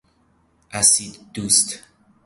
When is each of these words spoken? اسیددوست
اسیددوست 0.71 1.79